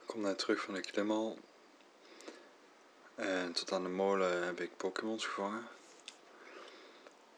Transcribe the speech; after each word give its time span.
Ik 0.00 0.06
kom 0.06 0.20
net 0.20 0.38
terug 0.38 0.60
van 0.60 0.74
de 0.74 0.80
klimmal. 0.80 1.38
En 3.14 3.52
tot 3.52 3.72
aan 3.72 3.82
de 3.82 3.88
molen 3.88 4.44
heb 4.44 4.60
ik 4.60 4.76
Pokémons 4.76 5.26
gevangen. 5.26 5.68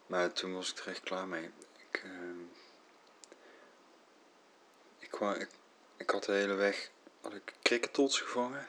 Maar 0.07 0.32
toen 0.32 0.55
was 0.55 0.71
ik 0.71 0.79
er 0.79 0.89
echt 0.89 1.00
klaar 1.00 1.27
mee. 1.27 1.50
Ik, 1.91 2.03
uh, 2.05 2.13
ik, 4.99 5.49
ik, 5.96 6.11
had 6.11 6.25
de 6.25 6.32
hele 6.32 6.54
weg 6.54 6.90
had 7.21 7.35
ik 7.35 7.53
gevangen. 8.00 8.67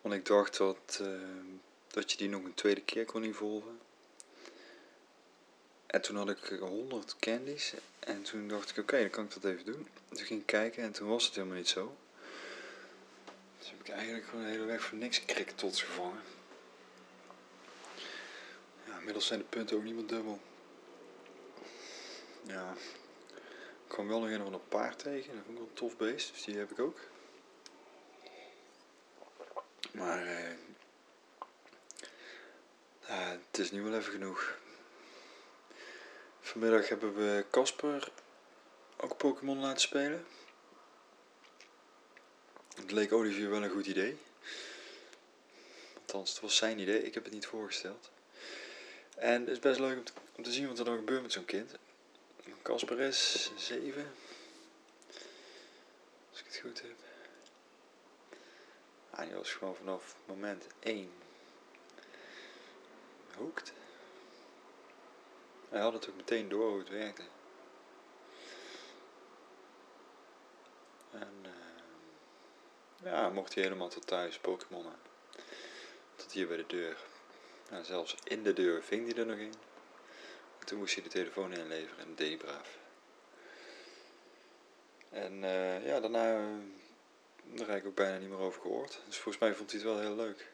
Want 0.00 0.14
ik 0.14 0.26
dacht 0.26 0.56
dat, 0.56 0.98
uh, 1.02 1.20
dat 1.86 2.12
je 2.12 2.16
die 2.16 2.28
nog 2.28 2.44
een 2.44 2.54
tweede 2.54 2.82
keer 2.82 3.04
kon 3.04 3.22
evolven. 3.22 3.80
En 5.92 6.00
toen 6.00 6.16
had 6.16 6.30
ik 6.30 6.58
100 6.58 7.16
candies. 7.18 7.74
En 7.98 8.22
toen 8.22 8.48
dacht 8.48 8.70
ik, 8.70 8.78
oké, 8.78 9.00
dan 9.00 9.10
kan 9.10 9.24
ik 9.24 9.32
dat 9.32 9.44
even 9.44 9.64
doen. 9.64 9.88
Toen 10.08 10.26
ging 10.26 10.40
ik 10.40 10.46
kijken 10.46 10.82
en 10.82 10.92
toen 10.92 11.08
was 11.08 11.24
het 11.24 11.34
helemaal 11.34 11.56
niet 11.56 11.68
zo. 11.68 11.96
Dus 13.58 13.70
heb 13.70 13.80
ik 13.80 13.88
eigenlijk 13.88 14.26
gewoon 14.26 14.44
de 14.44 14.50
hele 14.50 14.64
weg 14.64 14.82
voor 14.82 14.98
niks 14.98 15.24
cricketots 15.24 15.82
gevangen. 15.82 16.22
Ja, 18.84 18.98
inmiddels 18.98 19.26
zijn 19.26 19.38
de 19.38 19.44
punten 19.44 19.76
ook 19.76 19.82
niet 19.82 19.94
meer 19.94 20.06
dubbel. 20.06 20.40
Ja, 22.42 22.72
ik 22.72 23.88
kwam 23.88 24.08
wel 24.08 24.20
nog 24.20 24.30
een 24.30 24.42
van 24.42 24.52
een 24.52 24.68
paard 24.68 24.98
tegen. 24.98 25.34
Dat 25.34 25.44
vond 25.44 25.48
ik 25.48 25.62
wel 25.62 25.68
een 25.68 25.74
tof 25.74 25.96
beest, 25.96 26.32
dus 26.32 26.44
die 26.44 26.58
heb 26.58 26.70
ik 26.70 26.78
ook. 26.78 26.98
Maar 29.90 30.26
eh, 30.26 30.56
het 33.50 33.58
is 33.58 33.70
nu 33.70 33.82
wel 33.82 33.98
even 33.98 34.12
genoeg. 34.12 34.60
Vanmiddag 36.44 36.88
hebben 36.88 37.14
we 37.14 37.44
Casper 37.50 38.08
ook 38.96 39.16
Pokémon 39.16 39.58
laten 39.58 39.80
spelen. 39.80 40.26
Het 42.76 42.90
leek 42.90 43.12
Olivier 43.12 43.50
wel 43.50 43.62
een 43.62 43.70
goed 43.70 43.86
idee. 43.86 44.18
Althans, 45.94 46.30
het 46.30 46.40
was 46.40 46.56
zijn 46.56 46.78
idee, 46.78 47.02
ik 47.02 47.14
heb 47.14 47.24
het 47.24 47.32
niet 47.32 47.46
voorgesteld. 47.46 48.10
En 49.16 49.40
het 49.40 49.50
is 49.50 49.58
best 49.58 49.80
leuk 49.80 49.96
om 49.96 50.04
te, 50.04 50.12
te 50.42 50.52
zien 50.52 50.68
wat 50.68 50.78
er 50.78 50.84
dan 50.84 50.96
gebeurt 50.96 51.22
met 51.22 51.32
zo'n 51.32 51.44
kind. 51.44 51.74
Casper 52.62 53.00
is 53.00 53.50
7. 53.56 54.12
Als 56.30 56.40
ik 56.40 56.46
het 56.46 56.56
goed 56.56 56.82
heb. 56.82 56.96
Ah, 59.10 59.26
die 59.26 59.34
was 59.34 59.52
gewoon 59.52 59.76
vanaf 59.76 60.16
moment 60.24 60.66
1 60.80 61.10
hoekt. 63.36 63.72
Hij 65.72 65.80
had 65.80 65.92
het 65.92 66.08
ook 66.08 66.16
meteen 66.16 66.48
door 66.48 66.68
hoe 66.68 66.78
het 66.78 66.88
werkte. 66.88 67.22
En 71.10 71.32
uh, 71.42 73.12
ja, 73.12 73.28
mocht 73.28 73.54
hij 73.54 73.62
helemaal 73.62 73.88
tot 73.88 74.06
thuis 74.06 74.38
Pokémonnen. 74.38 74.96
Tot 76.16 76.32
hier 76.32 76.46
bij 76.46 76.56
de 76.56 76.66
deur. 76.66 76.96
Nou, 77.70 77.84
zelfs 77.84 78.16
in 78.24 78.42
de 78.42 78.52
deur 78.52 78.82
ving 78.82 79.06
hij 79.06 79.16
er 79.16 79.26
nog 79.26 79.38
in. 79.38 79.54
En 80.58 80.66
toen 80.66 80.78
moest 80.78 80.94
hij 80.94 81.02
de 81.02 81.08
telefoon 81.08 81.52
inleveren 81.52 82.04
en 82.04 82.14
deed 82.14 82.38
braaf. 82.38 82.78
En 85.08 85.42
uh, 85.42 85.86
ja, 85.86 86.00
daarna 86.00 86.40
uh, 86.40 86.46
daar 87.42 87.68
heb 87.68 87.76
ik 87.76 87.86
ook 87.86 87.94
bijna 87.94 88.18
niet 88.18 88.28
meer 88.28 88.38
over 88.38 88.60
gehoord. 88.60 89.00
Dus 89.06 89.18
volgens 89.18 89.44
mij 89.44 89.54
vond 89.54 89.70
hij 89.70 89.80
het 89.80 89.88
wel 89.88 90.00
heel 90.00 90.16
leuk. 90.16 90.50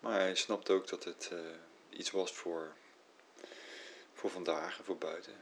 Maar 0.00 0.20
hij 0.20 0.34
snapte 0.34 0.72
ook 0.72 0.88
dat 0.88 1.04
het 1.04 1.32
iets 1.90 2.10
was 2.10 2.32
voor, 2.32 2.76
voor 4.18 4.30
vandaag 4.30 4.78
en 4.78 4.84
voor 4.84 4.98
buiten. 4.98 5.32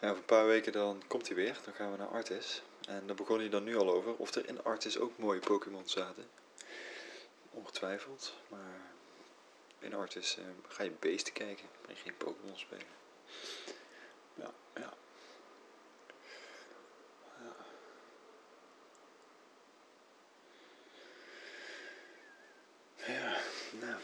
Ja, 0.00 0.08
over 0.08 0.18
een 0.18 0.24
paar 0.24 0.46
weken 0.46 0.72
dan 0.72 1.02
komt 1.06 1.26
hij 1.26 1.36
weer. 1.36 1.58
Dan 1.64 1.74
gaan 1.74 1.90
we 1.90 1.96
naar 1.96 2.08
Artis. 2.08 2.62
En 2.88 3.06
daar 3.06 3.16
begon 3.16 3.38
hij 3.38 3.48
dan 3.48 3.64
nu 3.64 3.76
al 3.76 3.90
over. 3.90 4.16
Of 4.16 4.34
er 4.34 4.48
in 4.48 4.62
Artis 4.64 4.98
ook 4.98 5.18
mooie 5.18 5.40
Pokémon 5.40 5.88
zaten. 5.88 6.28
Ongetwijfeld. 7.50 8.34
Maar 8.48 8.80
in 9.78 9.94
Artis 9.94 10.38
uh, 10.38 10.44
ga 10.68 10.82
je 10.82 10.90
beesten 10.90 11.32
kijken. 11.32 11.68
Maar 11.86 11.96
geen 11.96 12.16
Pokémon 12.16 12.58
spelen. 12.58 12.86
Ja, 14.34 14.50
ja. 14.74 14.92
ja. 17.38 17.54
Ja, 23.06 23.36
nou. 23.80 24.00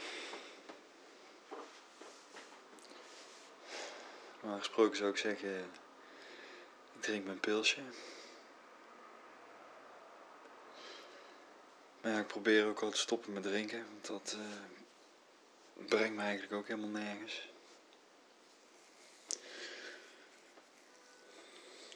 Normaal 4.46 4.64
gesproken 4.64 4.96
zou 4.96 5.10
ik 5.10 5.16
zeggen, 5.16 5.58
ik 6.94 7.02
drink 7.02 7.24
mijn 7.24 7.40
pilsje. 7.40 7.80
Maar 12.00 12.20
ik 12.20 12.26
probeer 12.26 12.66
ook 12.66 12.82
al 12.82 12.90
te 12.90 12.96
stoppen 12.96 13.32
met 13.32 13.42
drinken, 13.42 13.86
want 13.90 14.06
dat 14.06 14.36
uh, 14.38 15.86
brengt 15.86 16.16
me 16.16 16.22
eigenlijk 16.22 16.52
ook 16.52 16.66
helemaal 16.66 17.02
nergens. 17.02 17.48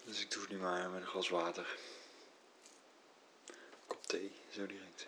Dus 0.04 0.20
ik 0.20 0.30
doe 0.30 0.42
het 0.42 0.50
nu 0.50 0.58
maar 0.58 0.90
met 0.90 1.00
een 1.00 1.06
glas 1.06 1.28
water. 1.28 1.76
Kop 3.86 4.06
thee, 4.06 4.32
zo 4.48 4.66
direct. 4.66 5.06